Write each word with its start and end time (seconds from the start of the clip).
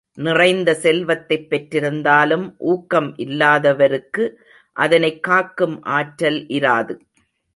நிறைந்த 0.13 0.73
செல்வத்தைப் 0.73 1.47
பெற்றிருந்தாலும் 1.49 2.53
ஊக்கம் 2.57 3.15
இல்லாதவருக்கு 3.17 4.33
அதனைக் 4.73 5.23
காக்கும் 5.23 5.81
ஆற்றல் 5.81 6.45
இராது. 6.45 6.99